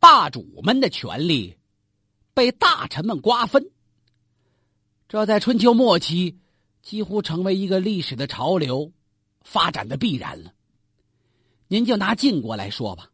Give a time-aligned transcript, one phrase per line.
[0.00, 1.58] 霸主们的权力
[2.32, 3.70] 被大臣们瓜分，
[5.06, 6.38] 这在春秋末期
[6.82, 8.92] 几乎成为一个历史的潮流，
[9.42, 10.54] 发展的必然了。
[11.68, 13.10] 您就拿晋国来说吧，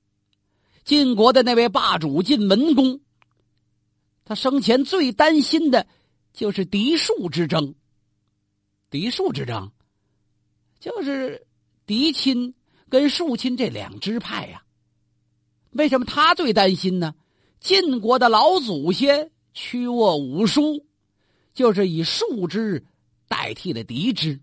[0.85, 3.01] 晋国的那位霸主晋文公，
[4.25, 5.89] 他生前最担心的
[6.33, 7.75] 就是嫡庶之争。
[8.89, 9.73] 嫡庶之争，
[10.79, 11.49] 就是
[11.85, 12.55] 嫡亲
[12.89, 14.63] 跟庶亲这两支派呀。
[15.77, 17.15] 为什么他最担心呢？
[17.61, 20.85] 晋国的老祖先屈沃五叔，
[21.55, 22.85] 就是以庶支
[23.29, 24.41] 代替了嫡支。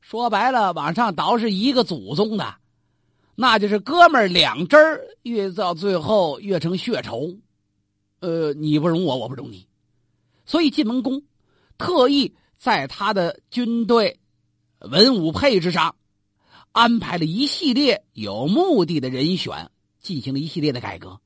[0.00, 2.56] 说白了，往上倒是一个祖宗的，
[3.34, 7.36] 那就是哥们儿两支儿，越到最后越成血仇。
[8.20, 9.66] 呃，你不容我，我不容你，
[10.44, 11.22] 所以晋文公
[11.78, 14.20] 特意在他的军队
[14.80, 15.94] 文武配置上
[16.72, 19.70] 安排了一系列有目的的人选。
[20.02, 21.20] 进行了一系列的改革，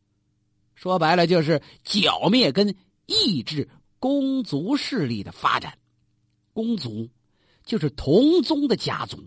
[0.75, 2.77] 说白了就是剿灭跟
[3.07, 3.69] 抑制
[3.99, 5.79] 公族势力的发展。
[6.53, 7.09] 公族
[7.65, 9.19] 就是同宗的家族，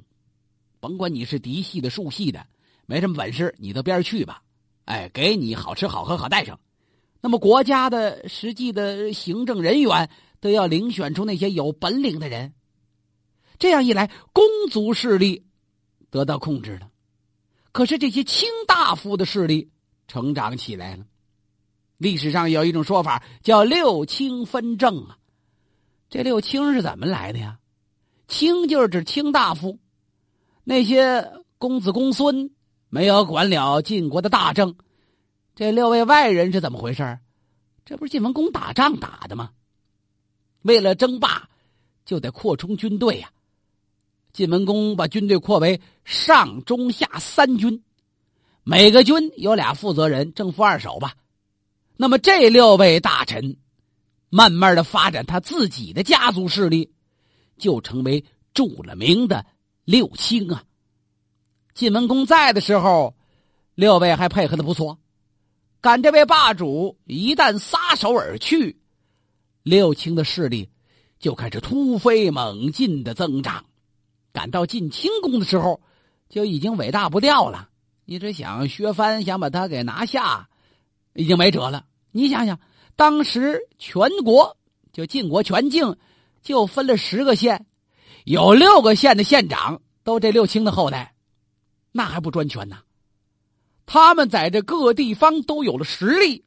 [0.80, 2.48] 甭管你是嫡系的、庶系的，
[2.86, 4.44] 没什么本事，你到边儿去吧。
[4.86, 6.60] 哎，给你好吃好喝好带上。
[7.22, 12.54] 那么国家的实际的行政人员都要遴选出那些有本领的人。
[13.58, 15.46] 这样一来，公族势力
[16.10, 16.90] 得到控制了。
[17.72, 19.70] 可是这些卿大夫的势力
[20.08, 21.06] 成长起来了。
[21.98, 25.18] 历史上有一种说法叫“六卿分政”啊，
[26.10, 27.60] 这六卿是怎么来的呀？
[28.28, 29.80] 卿就是指卿大夫，
[30.64, 32.52] 那些公子公孙
[32.90, 34.76] 没有管了晋国的大政。
[35.56, 37.20] 这六位外人是怎么回事
[37.84, 39.52] 这不是晋文公打仗打的吗？
[40.62, 41.50] 为了争霸，
[42.06, 43.32] 就得扩充军队呀。
[44.32, 47.84] 晋文公把军队扩为上中下三军，
[48.64, 51.16] 每个军有俩负责人，正副二手吧。
[51.98, 53.58] 那么这六位大臣，
[54.30, 56.92] 慢慢的发展他自己的家族势力，
[57.58, 58.24] 就成为
[58.54, 59.46] 著了名的
[59.84, 60.64] 六卿啊。
[61.74, 63.16] 晋文公在的时候，
[63.76, 65.00] 六位还配合的不错。
[65.82, 68.80] 赶这位霸主一旦撒手而去，
[69.64, 70.70] 六卿的势力
[71.20, 73.66] 就开始突飞猛进的增长。
[74.32, 75.82] 赶到晋清宫的时候，
[76.30, 77.70] 就已经尾大不掉了。
[78.06, 80.50] 一直想削藩，想把他给拿下，
[81.14, 81.86] 已经没辙了。
[82.12, 82.60] 你想想，
[82.96, 84.58] 当时全国
[84.92, 85.98] 就晋国全境
[86.42, 87.66] 就分了十个县，
[88.26, 91.14] 有六个县的县长都这六卿的后代，
[91.92, 92.80] 那还不专权呢？
[93.86, 96.46] 他们在这各地方都有了实力，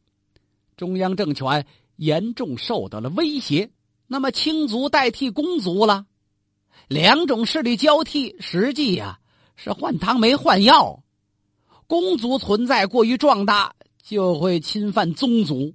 [0.77, 1.67] 中央政权
[1.97, 3.71] 严重受到了威胁。
[4.07, 6.07] 那么卿族代替公族了。
[6.93, 9.19] 两种势力交替，实际呀
[9.57, 11.03] 是换汤没换药。
[11.87, 15.75] 公族存在过于壮大，就会侵犯宗族；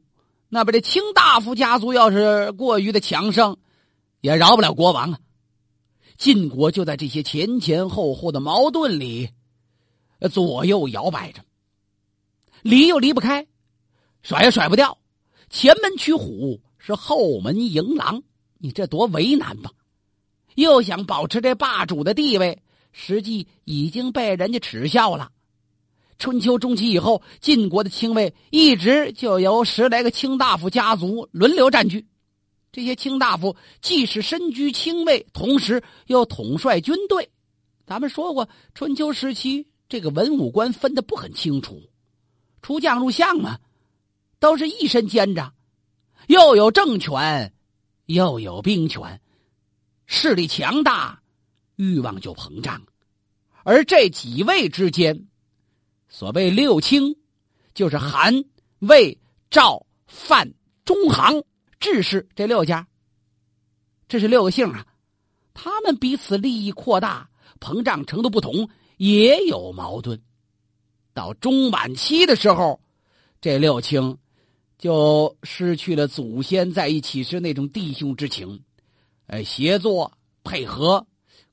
[0.50, 3.58] 那么这卿大夫家族要是过于的强盛，
[4.22, 5.20] 也饶不了国王啊。
[6.18, 9.30] 晋国就在这些前前后后的矛盾里
[10.32, 11.42] 左右摇摆着，
[12.64, 13.46] 离又离不开，
[14.24, 14.98] 甩也甩不掉。
[15.50, 18.24] 前门驱虎，是后门迎狼，
[18.58, 19.72] 你这多为难吧？
[20.58, 25.32] 又想保持这霸主的地位，实际已经被人家耻笑了。
[26.18, 32.08] 春秋中期以后，晋国的卿位一直就由十来个卿大夫家族轮流占据。
[32.72, 37.30] 这些卿大夫既是身居卿位，同时又统帅军队。
[37.86, 41.84] 咱们说过，春秋时期这个文武官分的不很清楚，
[42.64, 43.60] 出将入相嘛，
[44.40, 45.54] 都是一身兼着，
[46.26, 47.54] 又有政权，
[48.08, 49.22] 又有兵权。
[50.08, 51.22] 势力强大，
[51.76, 52.82] 欲望就膨胀，
[53.64, 55.28] 而这几位之间，
[56.08, 57.18] 所谓六卿，
[57.74, 58.46] 就是韩、
[58.80, 59.20] 魏、
[59.52, 60.54] 赵、范、
[60.86, 61.44] 中行、
[61.80, 62.88] 智氏这六家。
[64.08, 64.88] 这是六个姓啊，
[65.54, 67.30] 他们彼此利益扩大、
[67.60, 70.22] 膨胀程度不同，也有矛盾。
[71.14, 72.80] 到中晚期的时候，
[73.42, 74.18] 这六卿
[74.78, 78.64] 就失去了祖先在一起时那种弟兄之情。
[79.28, 80.12] 哎，协作
[80.44, 81.06] 配合，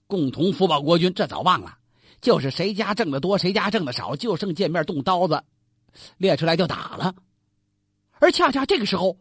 [0.06, 1.78] 共同福保国君，这早忘了。
[2.20, 5.42] 就是谁家挣的多，谁家挣的少，就剩见面动刀子，
[6.16, 7.14] 列出来就打了。
[8.20, 9.18] 而恰恰这个时候，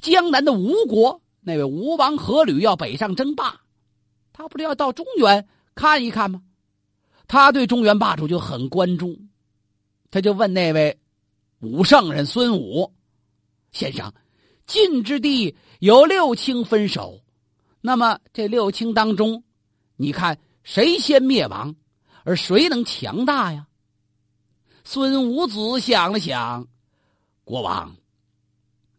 [0.00, 3.60] 江南的吴国那位吴王阖闾要北上争霸，
[4.32, 6.42] 他不是要到中原看一看吗？
[7.28, 9.20] 他对中原霸主就很关注，
[10.10, 10.98] 他就问那位
[11.60, 12.94] 武圣人孙武
[13.70, 14.12] 先生
[14.66, 17.20] ：“晋之地有六卿分守。”
[17.86, 19.44] 那么这六卿当中，
[19.94, 21.72] 你看谁先灭亡，
[22.24, 23.68] 而谁能强大呀？
[24.82, 26.66] 孙武子想了想，
[27.44, 27.96] 国王，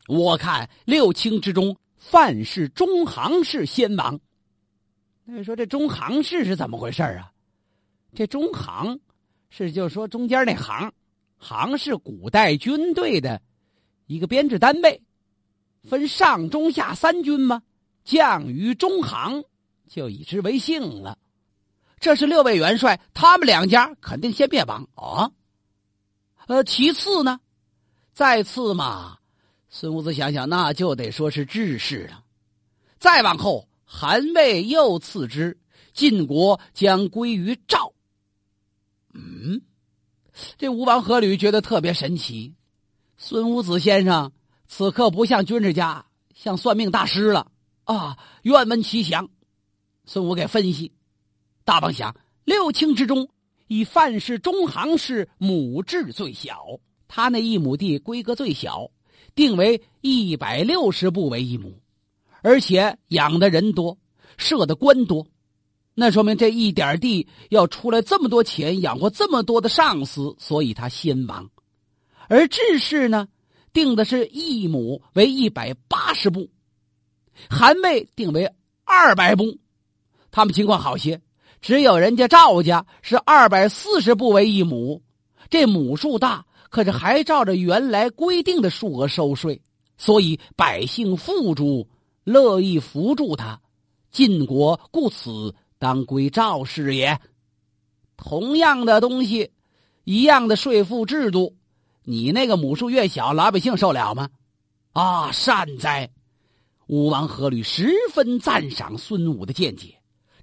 [0.08, 4.18] 我看六卿之中，范氏中行氏先王。
[5.26, 7.30] 那你说这中行氏是怎么回事啊？
[8.16, 8.98] 这中行
[9.50, 10.90] 是就是说中间那行，
[11.38, 13.42] 行是古代军队的
[14.06, 15.02] 一个编制单位，
[15.84, 17.62] 分上中下三军吗？
[18.08, 19.44] 将于中行，
[19.90, 21.18] 就以之为姓了。
[22.00, 25.30] 这是六位元帅，他们两家肯定先灭亡啊。
[26.48, 27.42] 呃，其次呢，
[28.14, 29.18] 再次嘛，
[29.68, 32.24] 孙武子想想，那就得说是智士了。
[32.98, 35.60] 再往后，韩魏又次之，
[35.94, 37.92] 晋国将归于赵。
[39.14, 39.62] 嗯，
[40.58, 42.56] 这吴王阖闾觉得特别神奇。
[43.18, 44.32] 孙武子先生
[44.66, 47.52] 此刻不像军事家，像算命大师了
[47.88, 48.18] 啊！
[48.44, 49.28] 愿闻其详。
[50.06, 50.92] 孙武给分析，
[51.66, 53.28] 大王想，六卿之中。
[53.70, 56.80] 以范氏中行氏亩制最小，
[57.10, 58.90] 他那一亩地规格最小，
[59.36, 61.78] 定为一百六十步为一亩，
[62.42, 63.98] 而且养的人多，
[64.38, 65.28] 设的官多，
[65.94, 71.50] 那说明这一点地要出来这么多钱养活这么多的上司，所以他先亡。
[72.30, 73.28] 而智氏呢，
[73.74, 76.50] 定的是一亩为一百八十步，
[77.50, 78.52] 韩魏定为
[78.84, 79.58] 二百步，
[80.32, 81.22] 他们情况好些。
[81.60, 85.02] 只有人家赵家是二百四十步为一亩，
[85.50, 89.62] 这亩数大，可是还照着原来规定的数额收税，
[89.98, 91.90] 所以百姓富足，
[92.24, 93.60] 乐意扶助他。
[94.12, 97.20] 晋国故此当归赵氏也。
[98.16, 99.52] 同样的东西，
[100.04, 101.56] 一样的税赋制度，
[102.04, 104.30] 你那个亩数越小，老百姓受了吗？
[104.94, 106.10] 啊，善哉！
[106.88, 109.94] 吴王阖闾十分赞赏孙武的见解。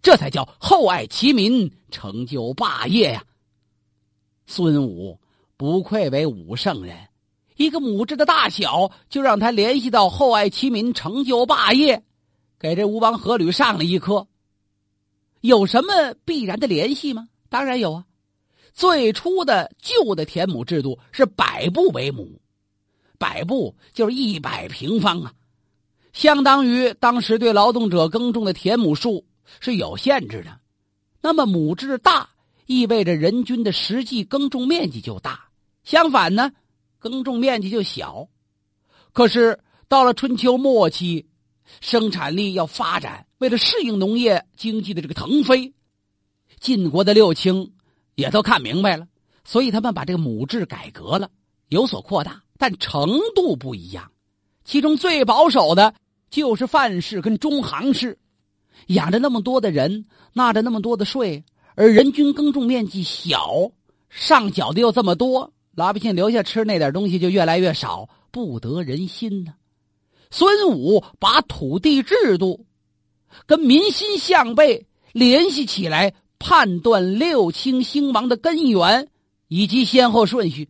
[0.03, 3.25] 这才叫厚爱其民，成就霸业呀！
[4.47, 5.19] 孙武
[5.57, 7.09] 不愧为武圣人，
[7.57, 12.03] 一个母制的大小就让他联系到厚爱其民、成就霸业，
[12.59, 14.29] 给这吴王阖闾上了一课。
[15.41, 17.29] 有什么必然的联系吗？
[17.49, 18.05] 当然有啊！
[18.75, 22.41] 最初的旧的田亩制度是百步为亩，
[23.19, 25.33] 百步就是一百平方啊，
[26.15, 29.27] 相当于当时对劳动者耕种的田亩数。
[29.61, 30.59] 是有限制的，
[31.21, 32.31] 那么亩制大
[32.67, 35.49] 意味着人均的实际耕种面积就大，
[35.85, 36.51] 相反呢，
[36.99, 38.27] 耕种面积就小。
[39.13, 41.27] 可是到了春秋末期，
[41.81, 45.75] 生产力要发展，为了适应农业经济的这个腾飞，
[46.59, 47.75] 晋国的六卿
[48.15, 49.07] 也都看明白了，
[49.45, 51.31] 所以他们把这个亩制改革了，
[51.69, 54.11] 有所扩大，但程度不一样。
[54.65, 55.95] 其中最保守的
[56.35, 58.19] 就是范氏跟中行氏。
[58.89, 61.45] 养着那么多的人，纳着那么多的税，
[61.77, 63.71] 而人均耕种面积小，
[64.11, 69.55] 上缴的又这么多，老百姓留下吃那点东西就越来越少，不得人心呢。
[70.33, 72.67] 孙武把土地制度
[73.47, 79.09] 跟民心向背联系起来，判断六卿兴亡的根源
[79.47, 80.69] 以及先后顺序。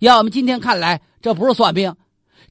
[0.00, 1.94] 要我们今天看来，这不是算命，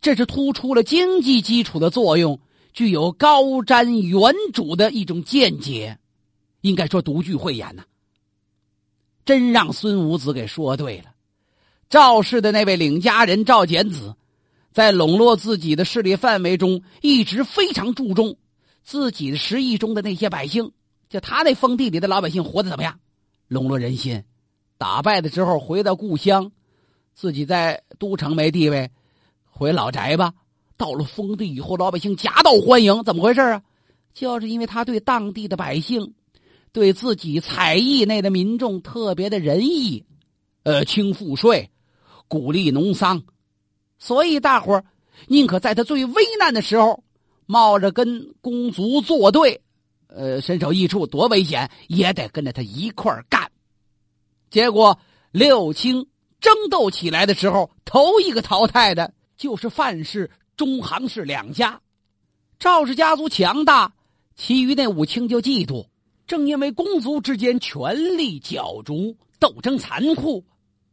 [0.04, 2.40] 这是突出了经济基础的作用。
[2.74, 6.00] 具有高瞻远瞩的一种见解，
[6.62, 7.84] 应该说独具慧眼呐。
[9.26, 11.12] 真让孙武子给说对了。
[11.88, 14.16] 赵氏的那位领家人赵简子，
[14.72, 18.36] 在笼络自己的势力范围中，一直非常注重
[18.84, 20.72] 自己的食邑中的那些百姓。
[21.10, 23.00] 就他那封地里的老百姓活得怎么样？
[23.48, 24.24] 笼络人心。
[24.80, 26.52] 打败的时候回到故乡，
[27.14, 28.90] 自己在都城没地位，
[29.54, 30.34] 回老宅吧。
[30.76, 33.62] 到了封地以后，老百姓夹道欢迎，怎么回事啊？
[34.14, 36.14] 就是因为他对当地的百姓，
[36.72, 40.04] 对自己采邑内的民众特别的仁义，
[40.64, 41.70] 呃，轻赋税，
[42.28, 43.24] 鼓励农桑，
[44.00, 44.86] 所以大伙儿
[45.28, 47.04] 宁可在他最危难的时候，
[47.46, 49.62] 冒着跟公族作对，
[50.08, 53.52] 呃，身首异处，多危险，也得跟着他一块干。
[54.50, 55.00] 结果
[55.32, 56.08] 六卿
[56.42, 60.30] 争斗起来的时候，头一个淘汰的就是范氏。
[60.56, 61.82] 中行氏两家，
[62.60, 63.92] 赵氏家族强大，
[64.36, 65.88] 其余那五卿就嫉妒。
[66.28, 70.46] 正因为公族之间权力角逐、斗争残酷，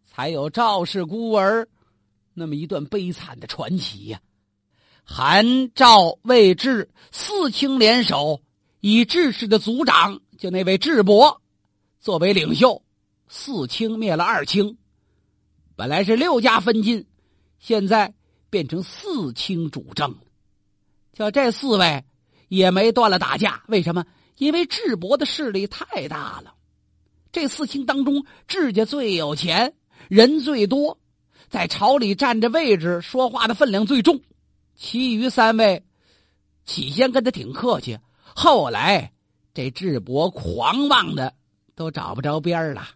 [0.06, 1.68] 才有赵氏孤儿
[2.32, 4.18] 那么一段悲惨的传奇呀。
[5.04, 8.40] 韩、赵、魏、智四卿联手，
[8.80, 11.42] 以智氏的族长就那位智伯
[12.00, 12.82] 作为领袖，
[13.28, 14.78] 四卿灭了二卿。
[15.76, 17.06] 本来是六家分晋，
[17.58, 18.14] 现在。
[18.50, 20.14] 变成四卿主政，
[21.12, 22.04] 就这四位
[22.48, 23.62] 也没断了打架。
[23.68, 24.04] 为什么？
[24.36, 26.54] 因为智伯的势力太大了。
[27.30, 29.74] 这四卿当中，智家最有钱，
[30.08, 30.98] 人最多，
[31.48, 34.20] 在朝里占着位置，说话的分量最重。
[34.74, 35.84] 其余三位
[36.64, 37.98] 起先跟他挺客气，
[38.34, 39.12] 后来
[39.54, 41.34] 这智伯狂妄的
[41.76, 42.88] 都找不着边儿了。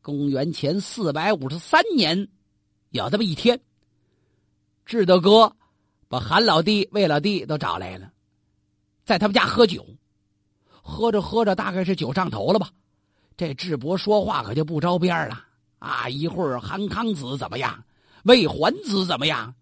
[0.00, 2.28] 公元前四百五十三年，
[2.90, 3.60] 有这么一天，
[4.88, 5.54] 智德哥
[6.08, 8.10] 把韩老弟、魏老弟都找来了，
[9.04, 9.84] 在他们家喝酒。
[10.70, 12.70] 喝着喝着，大概是酒上头了吧？
[13.36, 15.44] 这智伯说话可就不着边了
[15.78, 16.08] 啊！
[16.08, 17.84] 一会儿韩康子怎么样？
[18.22, 19.54] 魏桓子怎么样？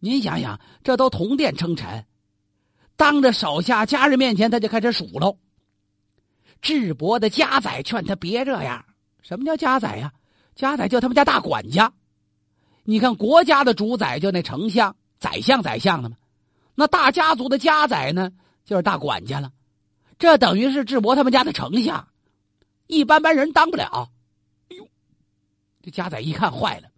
[0.00, 2.04] 您想想，这都同殿称臣，
[2.96, 5.38] 当着手下家人面前，他就开始数落。
[6.60, 8.84] 智伯的家宰劝他别这样。
[9.22, 10.12] 什么叫家宰呀？
[10.56, 11.92] 家宰就他们家大管家。
[12.84, 16.16] 你看国家的主宰就那丞相、宰相、宰相的嘛。
[16.74, 18.32] 那大家族的家宰呢，
[18.64, 19.52] 就是大管家了。
[20.18, 22.08] 这等于是智伯他们家的丞相，
[22.86, 24.10] 一般般人当不了。
[24.68, 24.86] 哎呦，
[25.82, 26.88] 这家宰一看坏了，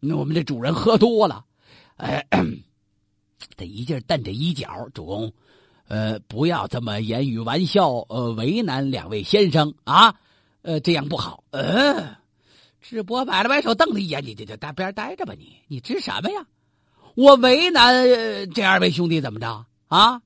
[0.00, 1.44] 那我们这主人喝多了，
[1.96, 2.26] 哎，
[3.56, 5.32] 他一劲瞪着衣角，主公，
[5.88, 10.14] 呃，不要这么言语玩笑，呃，为难两位先生啊，
[10.62, 11.42] 呃，这样不好。
[11.50, 12.16] 呃，
[12.82, 16.44] 智博摆了摆手，瞪他一眼，你就就在边待着吧，你你知什么呀？
[17.14, 18.04] 我为难
[18.50, 20.20] 这二位兄弟怎么着啊？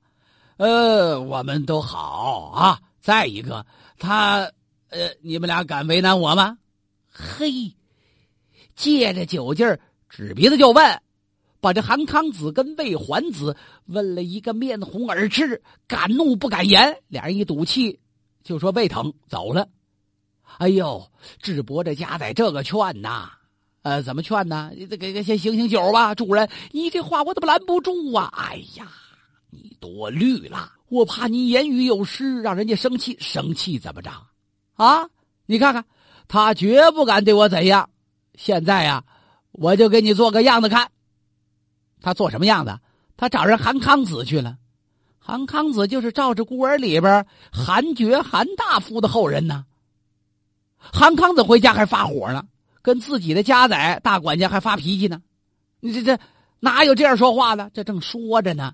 [0.57, 2.81] 呃，我们都好啊。
[2.99, 3.65] 再一个，
[3.99, 4.51] 他，
[4.89, 6.57] 呃，你们俩敢为难我吗？
[7.09, 7.73] 嘿，
[8.75, 11.01] 借着酒劲儿，指鼻子就问，
[11.61, 17.01] 把这韩康子跟魏桓子问了一个面红耳赤，敢怒不敢言。
[17.07, 17.99] 俩人一赌气，
[18.43, 19.69] 就说胃疼，走了。
[20.57, 21.07] 哎呦，
[21.41, 23.29] 智伯这家在这个劝呐，
[23.83, 24.71] 呃，怎么劝呢？
[24.75, 28.31] 你得给给先醒醒酒吧，主人，你这话我怎么拦不住啊？
[28.35, 28.87] 哎呀！
[29.49, 33.15] 你多虑了，我怕你言语有失，让人家生气。
[33.19, 34.11] 生气怎么着？
[34.75, 35.07] 啊！
[35.45, 35.85] 你看看，
[36.27, 37.89] 他绝不敢对我怎样。
[38.35, 39.03] 现在呀，
[39.51, 40.91] 我就给你做个样子看。
[42.01, 42.77] 他做什么样子？
[43.15, 44.57] 他找人韩康子去了。
[45.17, 49.65] 韩康子就是赵氏孤儿里边韩厥韩大夫的后人呢。
[50.91, 52.45] 韩康子回家还发火呢，
[52.81, 55.21] 跟自己的家宰大管家还发脾气呢。
[55.79, 56.19] 你这这
[56.59, 57.69] 哪有这样说话的？
[57.73, 58.73] 这正说着呢。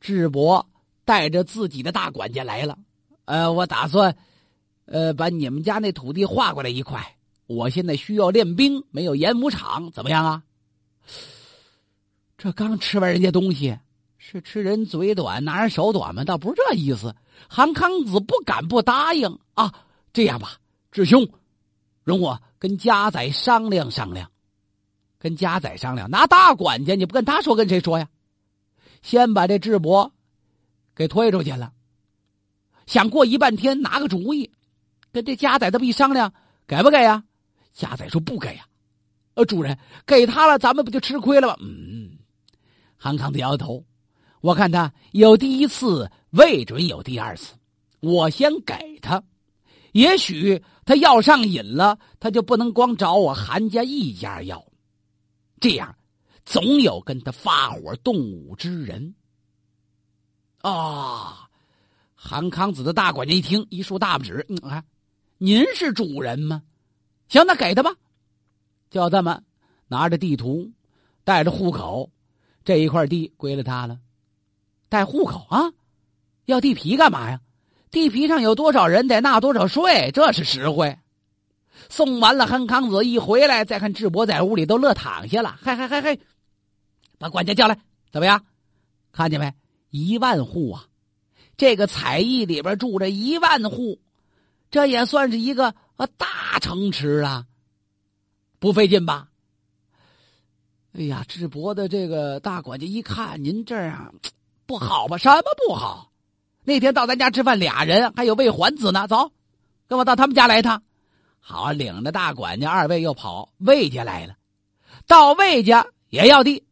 [0.00, 0.68] 智伯
[1.04, 2.76] 带着自己的大管家来了，
[3.24, 4.16] 呃，我打算，
[4.84, 7.16] 呃，把你们家那土地划过来一块。
[7.46, 10.42] 我现在需要练兵，没有演武场，怎么样啊？
[12.36, 13.78] 这刚吃完人家东西，
[14.18, 16.24] 是吃人嘴短，拿人手短吗？
[16.24, 17.14] 倒不是这意思。
[17.48, 19.72] 韩康子不敢不答应啊。
[20.12, 20.58] 这样吧，
[20.92, 21.26] 智兄，
[22.04, 24.30] 容我跟家仔商量商量，
[25.18, 26.08] 跟家仔商量。
[26.10, 28.08] 拿大管家，你不跟他说，跟谁说呀？
[29.00, 30.12] 先把这智伯
[30.94, 31.72] 给推出去了，
[32.86, 34.52] 想过一半天拿个主意，
[35.10, 36.32] 跟这家仔这么一商量，
[36.66, 37.24] 给不给呀？
[37.72, 38.66] 家仔说不给呀。
[39.34, 41.56] 呃，主人给他了，咱们不就吃亏了吗？
[41.62, 42.18] 嗯，
[42.98, 43.82] 韩康子摇头，
[44.42, 47.54] 我看他有第一次，未准有第二次。
[48.00, 49.22] 我先给他，
[49.92, 54.64] 也许他要上瘾了，他就不能光找我韩家一家要，
[55.60, 55.94] 这样。
[56.44, 59.14] 总有跟他发火动武之人
[60.60, 61.48] 啊！
[62.16, 64.84] 韩康子的大管家一听，一竖大拇指：“你看，
[65.38, 66.64] 您是主人吗？
[67.28, 67.94] 行，那给他吧。
[68.90, 69.40] 就这么
[69.86, 70.72] 拿着地图，
[71.22, 72.10] 带着户口，
[72.64, 74.00] 这一块地归了他了。
[74.88, 75.72] 带户口啊？
[76.46, 77.40] 要地皮干嘛呀？
[77.92, 80.98] 地皮上有多少人，得纳多少税，这是实惠。
[81.90, 85.58] 送完了，韩康子一回来，再看智伯在屋里都乐躺下了。
[85.60, 86.18] 嗨嗨嗨嗨！
[87.18, 87.78] 把管家叫来，
[88.10, 88.42] 怎么样？
[89.12, 89.52] 看见没？
[89.90, 90.86] 一万户啊！
[91.58, 94.00] 这个彩邑里边住着一万户，
[94.70, 97.46] 这也算是一个呃大城池了，
[98.58, 99.28] 不费劲吧？
[100.94, 104.14] 哎呀，智伯的这个大管家一看，您这样
[104.64, 105.18] 不好吧？
[105.18, 106.11] 什么不好？
[106.64, 109.32] 那天到咱家吃饭，俩人还有魏桓子呢，走，
[109.88, 110.82] 跟我到他们家来一趟。
[111.40, 114.36] 好，领着大管家二位又跑魏家来了，
[115.08, 116.62] 到魏家也要地。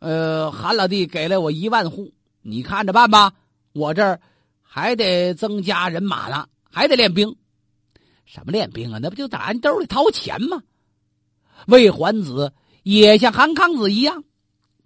[0.00, 2.12] 呃，韩老弟给了我一万户，
[2.42, 3.32] 你看着办吧。
[3.72, 4.20] 我这儿
[4.62, 7.34] 还得增加人马呢，还得练兵。
[8.26, 8.98] 什么练兵啊？
[9.00, 10.62] 那不就在俺兜里掏钱吗？
[11.66, 14.22] 魏桓子也像韩康子一样，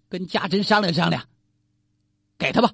[0.09, 1.25] 跟家臣商量商量，
[2.39, 2.71] 给他吧。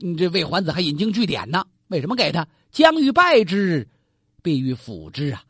[0.00, 1.64] 你这魏桓子还引经据典呢。
[1.88, 2.48] 为什么给他？
[2.72, 3.88] 将欲败之，
[4.42, 5.40] 必欲辅之啊；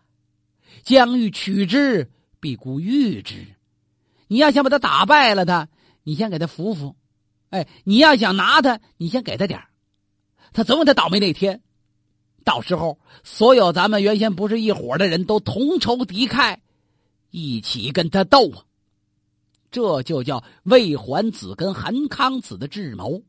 [0.82, 3.46] 将欲取之，必固御之。
[4.26, 5.68] 你要想把他打败了，他。
[6.02, 6.96] 你先给他扶扶，
[7.50, 9.62] 哎，你要想拿他，你先给他点
[10.52, 11.60] 他总有他倒霉那天。
[12.42, 16.56] 到时候，所有咱们原先不是一伙的人都同仇敌忾，
[17.30, 18.64] 一起跟他斗啊！
[19.70, 23.22] 这就叫魏桓子跟韩康子的智谋。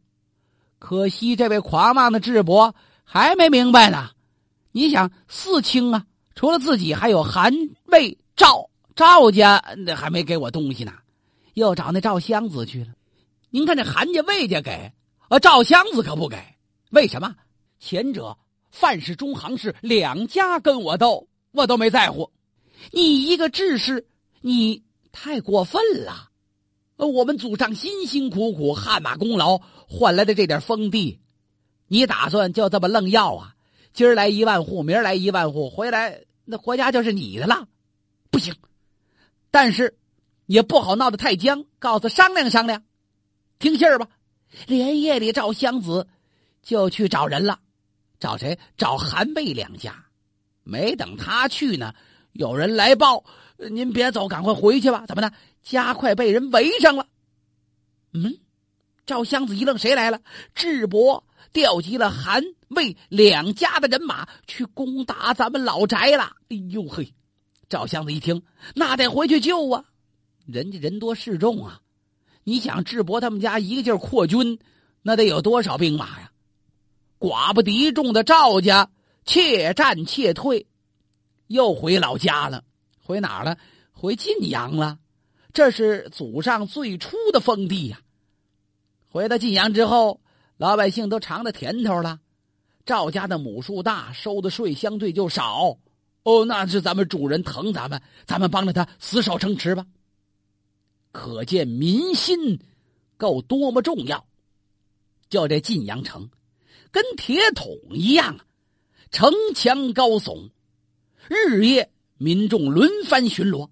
[0.81, 2.73] 可惜这位狂妄的智伯
[3.03, 4.09] 还没明白呢。
[4.71, 7.53] 你想四卿啊，除了自己，还有韩、
[7.85, 8.67] 魏、赵。
[8.93, 10.91] 赵家那还没给我东西呢，
[11.53, 12.87] 又找那赵襄子去了。
[13.49, 14.91] 您看这韩家、魏家给，
[15.29, 16.37] 呃，赵襄子可不给。
[16.89, 17.33] 为什么？
[17.79, 18.35] 前者
[18.71, 22.29] 范氏、中行氏两家跟我斗，我都没在乎。
[22.91, 24.05] 你一个志士，
[24.41, 26.30] 你太过分了。
[27.07, 31.19] 我们祖上辛辛苦苦、汗马功劳换来的这点封地，
[31.87, 33.55] 你打算就这么愣要啊？
[33.93, 37.67] 今儿来一万户，明儿来一万户，回来那国家就是你的了。
[38.29, 38.55] 不行，
[39.49, 39.97] 但是
[40.45, 42.83] 也不好闹得太僵，告诉商量商量，
[43.59, 44.07] 听信儿吧。
[44.67, 46.07] 连夜里，赵襄子
[46.61, 47.59] 就去找人了，
[48.19, 48.57] 找谁？
[48.77, 50.05] 找韩魏两家。
[50.63, 51.93] 没等他去呢，
[52.33, 53.23] 有人来报
[53.69, 55.31] ：“您别走，赶快回去吧。”怎么的？
[55.63, 57.05] 家快被人围上了。
[58.13, 58.39] 嗯，
[59.05, 60.19] 赵襄子一愣：“谁来了？”
[60.55, 66.31] 智伯调集了韩魏两家的人马去攻打咱们老宅了。
[66.49, 67.13] 哎呦嘿！
[67.69, 68.41] 赵襄子一听，
[68.75, 69.85] 那得回去救啊！
[70.45, 71.79] 人家人多势众啊！
[72.43, 74.59] 你想智伯他们家一个劲儿扩军，
[75.03, 76.31] 那得有多少兵马呀？
[77.19, 78.89] 寡不敌众的赵家
[79.25, 80.65] 怯战怯退，
[81.47, 82.63] 又回老家了。
[83.11, 83.57] 回哪儿了？
[83.91, 84.97] 回晋阳了。
[85.53, 87.99] 这是祖上最初的封地呀！
[89.09, 90.21] 回到晋阳之后，
[90.55, 92.21] 老百姓都尝到甜头了。
[92.85, 95.77] 赵家的亩数大，收的税相对就少。
[96.23, 99.85] 哦，那是咱们主人疼咱们，咱们帮着他死守城池吧。
[101.11, 102.61] 可见民心
[103.17, 104.25] 够多么重要。
[105.29, 106.29] 就这晋阳城，
[106.91, 108.39] 跟铁桶一样，
[109.11, 110.51] 城墙高耸，
[111.27, 113.71] 日夜民众轮番巡逻。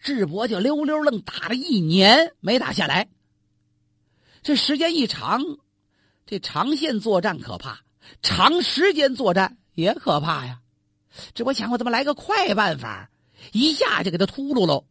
[0.00, 3.08] 智伯就溜溜愣打了一年没打下来。
[4.42, 5.42] 这时间一长，
[6.26, 7.80] 这长线作战可怕，
[8.20, 10.60] 长时间作战也可怕呀。
[11.32, 13.10] 这我想，我怎么来个快办法，
[13.52, 14.84] 一下就给他秃噜喽，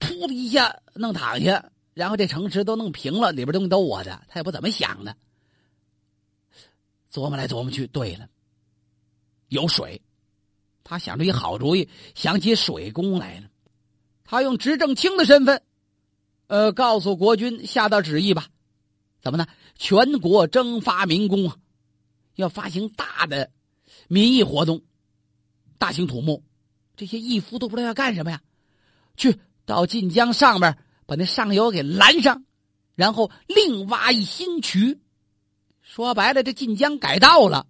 [0.00, 4.22] 噗的一下弄躺下，然后这城池都弄平了，里边东西都我的。
[4.28, 5.14] 他也不怎么想的，
[7.12, 8.28] 琢磨来琢磨去，对了，
[9.48, 10.00] 有水，
[10.84, 13.48] 他想出一好主意，想起水工来了。
[14.24, 15.62] 他用执政卿的身份，
[16.46, 18.46] 呃，告诉国君下道旨意吧，
[19.20, 19.46] 怎么呢？
[19.76, 21.56] 全国征发民工啊，
[22.34, 23.50] 要发行大的
[24.08, 24.82] 民意活动，
[25.78, 26.42] 大兴土木。
[26.96, 28.40] 这些义夫都不知道要干什么呀？
[29.16, 32.44] 去到晋江上面把那上游给拦上，
[32.94, 35.00] 然后另挖一新渠。
[35.82, 37.66] 说白了，这晋江改道了，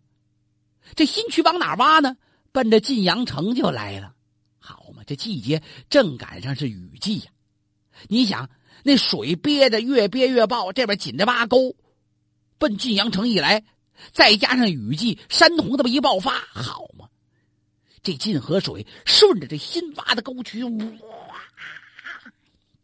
[0.94, 2.16] 这新渠往哪挖呢？
[2.52, 4.14] 奔着晋阳城就来了。
[4.58, 7.32] 好嘛，这季节正赶上是雨季呀！
[8.08, 8.48] 你想，
[8.84, 11.74] 那水憋着越憋越爆，这边紧着挖沟，
[12.58, 13.64] 奔晋阳城一来，
[14.12, 17.08] 再加上雨季，山洪这么一爆发，好嘛！
[18.02, 20.70] 这晋河水顺着这新挖的沟渠，哇，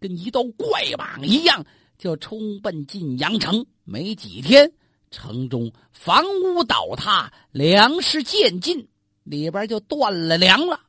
[0.01, 1.65] 跟一道怪蟒一样，
[1.97, 3.67] 就冲奔晋阳城。
[3.85, 4.73] 没几天，
[5.11, 8.89] 城中房屋倒塌，粮食渐尽，
[9.29, 10.81] 里边就断了粮了。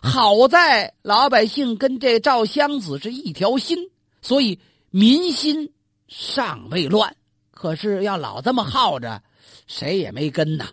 [0.00, 3.78] 好在老百姓跟这赵襄子是一条心，
[4.22, 4.58] 所以
[4.90, 5.72] 民心
[6.06, 7.16] 尚未乱。
[7.50, 9.20] 可是要老这么耗着，
[9.66, 10.68] 谁也没跟呐。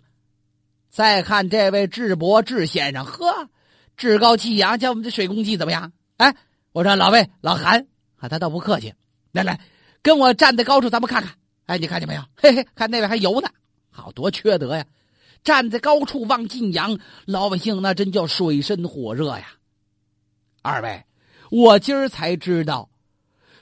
[0.88, 3.48] 再看这位智伯智先生，呵，
[3.96, 5.92] 趾高气扬，叫我们这水公鸡怎么样？
[6.18, 6.34] 哎，
[6.72, 8.94] 我说老魏、老韩，啊，他倒不客气。
[9.32, 9.60] 来来，
[10.00, 11.34] 跟我站在高处，咱们看看。
[11.66, 12.22] 哎，你看见没有？
[12.36, 13.48] 嘿嘿，看那位还游呢，
[13.90, 14.86] 好多缺德呀！
[15.46, 19.52] 站在高处望晋阳，老百姓那真叫水深火热呀！
[20.60, 21.04] 二位，
[21.52, 22.90] 我今儿才知道，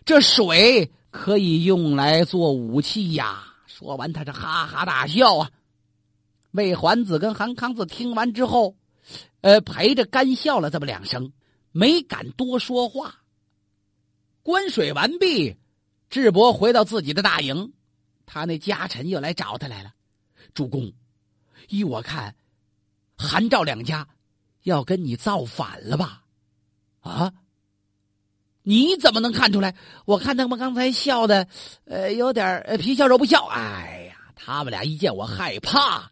[0.06, 3.44] 这水可以用来做武器呀！
[3.66, 5.50] 说完，他是哈哈大笑啊。
[6.52, 8.76] 魏桓子跟韩康子听完之后，
[9.42, 11.34] 呃，陪着干笑了这么两声，
[11.70, 13.16] 没敢多说话。
[14.42, 15.54] 关水完毕，
[16.08, 17.74] 智伯回到自己的大营，
[18.24, 19.92] 他那家臣又来找他来了，
[20.54, 20.90] 主公。
[21.68, 22.34] 依我看，
[23.16, 24.06] 韩赵两家
[24.62, 26.22] 要跟你造反了吧？
[27.00, 27.32] 啊？
[28.66, 29.74] 你怎么能看出来？
[30.06, 31.46] 我看他们刚才笑的，
[31.84, 33.44] 呃，有点皮笑肉不笑。
[33.46, 36.10] 哎呀，他们俩一见我害怕，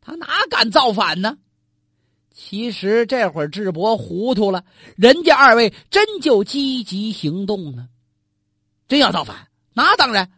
[0.00, 1.36] 他哪敢造反呢？
[2.32, 4.64] 其实这会儿智伯糊涂了，
[4.96, 7.88] 人家二位真就积极行动呢，
[8.88, 9.48] 真要造反？
[9.74, 10.32] 那当然，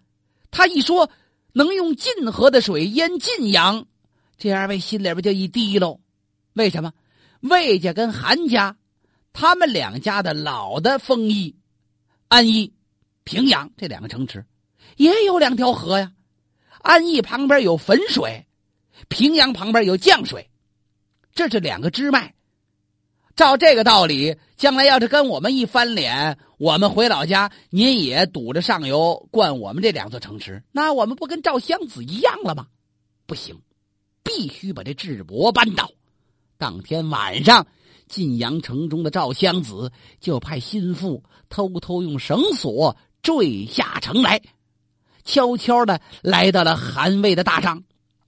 [0.50, 1.08] 他一说
[1.52, 3.86] 能用晋河的水淹晋阳。
[4.38, 6.00] 这二位心里边就一滴喽，
[6.54, 6.92] 为什么？
[7.40, 8.76] 魏家跟韩家
[9.32, 11.56] 他们两家的老的丰邑、
[12.28, 12.72] 安邑、
[13.24, 14.44] 平阳这两个城池，
[14.96, 16.12] 也有两条河呀。
[16.80, 18.46] 安邑旁边有汾水，
[19.08, 20.50] 平阳旁边有绛水，
[21.34, 22.34] 这是两个支脉。
[23.34, 32.66] 照这个道理，将来要是跟我们一翻脸，我们回老家，您也堵着上游灌我们这两座城池，那我们不跟赵襄子一样了吗？
[33.26, 33.58] 不行，
[34.22, 35.90] 必须把这智伯扳倒。
[36.58, 37.66] 当天晚上，
[38.08, 44.40] 晋阳城中的赵襄子就派心腹偷偷用绳索坠下城来，
[45.24, 47.82] 悄悄的来到了韩魏的大帐，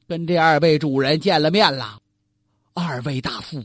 [0.07, 2.01] 跟这二位主人见了面了。
[2.73, 3.63] 二位大夫。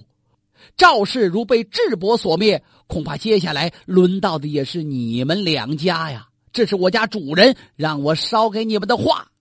[0.78, 6.28] 赵氏如被智伯所灭，恐怕接下来轮到的也是你们两家呀！
[6.52, 9.32] 这是我家主人让我捎给你们的话，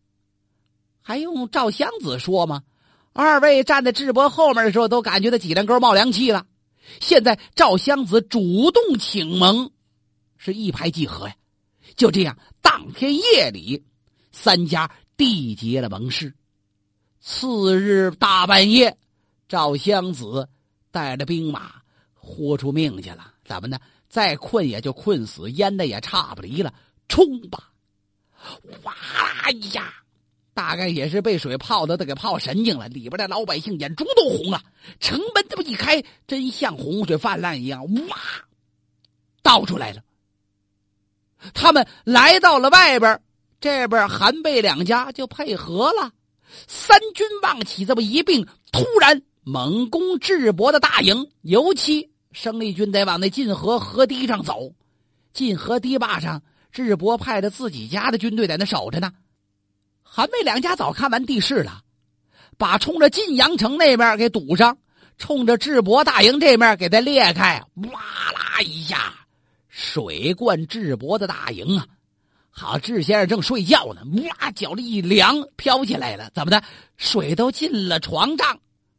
[1.01, 2.63] 还用赵襄子说吗？
[3.13, 6.47] 二位站在智伯后面的时候，都感觉到脊梁沟冒凉气了。
[7.01, 9.71] 现在赵襄子主动请盟，
[10.37, 11.35] 是一拍即合呀！
[11.97, 13.85] 就这样，当天夜里，
[14.33, 16.35] 三家缔结了盟誓。
[17.21, 18.97] 次日大半夜，
[19.49, 20.49] 赵襄子。
[20.91, 21.71] 带着兵马，
[22.15, 23.35] 豁出命去了。
[23.45, 23.79] 怎么呢？
[24.09, 26.73] 再困也就困死，淹的也差不离了。
[27.09, 27.71] 冲吧！
[28.83, 29.93] 哇啦一下，
[30.59, 32.89] 大概也是被水泡的，都给泡神经了。
[32.89, 34.61] 里边的老百姓眼珠都红了。
[34.99, 38.17] 城门这么一开，真像洪水泛滥一样，哇，
[39.41, 40.03] 倒出来了。
[41.55, 43.21] 他们来到了外边，
[43.61, 46.11] 这边韩魏两家就配合了。
[46.67, 49.23] 三军望起，这么一并，突然。
[49.45, 54.75] 猛攻智伯的大营，尤其生力军得往那晋河河堤上走。
[55.33, 56.43] 晋河堤坝上，
[56.73, 59.13] 智伯派着自己家的军队在那守着呢。
[60.19, 61.81] 韩魏两家早看完地势了，
[62.57, 64.77] 把冲着晋阳城那边给堵上，
[65.17, 67.63] 冲着智伯大营这面给他裂开。
[67.93, 68.01] 哇
[68.33, 69.15] 啦一下，
[69.69, 71.87] 水灌智伯的大营啊！
[72.51, 74.03] 好，智先生正睡觉呢，
[74.41, 76.29] 哇，脚里一凉，飘起来了。
[76.35, 76.61] 怎么的？
[76.97, 78.59] 水都进了床帐。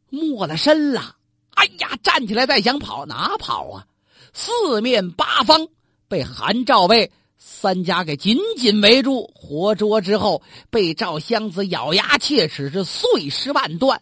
[0.10, 1.18] 没了身了，
[1.56, 1.90] 哎呀！
[2.02, 3.86] 站起来再想跑，哪跑啊？
[4.34, 5.68] 四面八方
[6.08, 14.02] 被韩赵魏三家给紧紧围住，活捉之后，被赵襄子咬牙切齿，是碎尸万段。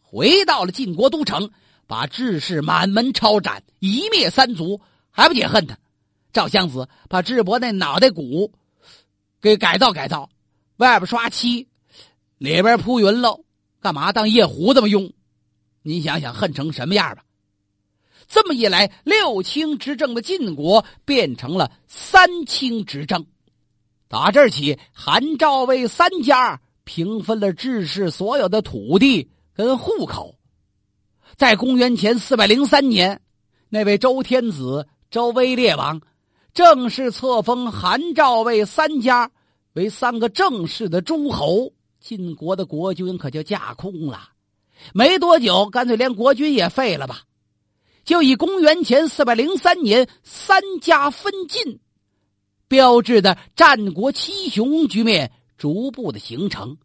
[0.00, 1.50] 回到了晋国都城，
[1.88, 5.76] 把智氏满门抄斩，一灭三族，还不解恨他。
[6.32, 8.52] 赵襄子把智伯那脑袋骨
[9.40, 10.30] 给改造改造，
[10.76, 11.66] 外边刷漆，
[12.38, 13.44] 里边铺云喽，
[13.80, 15.12] 干嘛当夜壶这么用？
[15.82, 17.24] 你想想，恨成什么样吧？
[18.28, 23.24] 这么一来，六卿执政的晋国变成了三卿执政。
[24.06, 30.34] 打这儿起，韩赵魏三家平分了智氏所有的土地跟户口。
[31.36, 33.20] 在公元前四百零三年，
[33.70, 36.00] 那位周天子周威烈王
[36.52, 39.30] 正式册封韩赵魏三家
[39.72, 44.30] 为三个正式的诸侯，晋国的国君可就架空了。
[44.92, 47.22] 没多久，干脆连国君也废了吧。
[48.08, 51.78] 就以公元前四百零三年三家分晋，
[52.66, 56.78] 标志的战国七雄局面逐步的形成。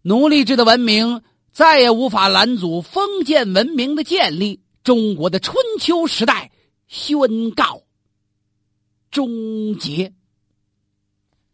[0.00, 1.20] 奴隶制的文明
[1.52, 4.62] 再也无法拦阻封建文明的建立。
[4.82, 6.50] 中国的春秋时代
[6.86, 7.82] 宣告
[9.10, 10.14] 终结。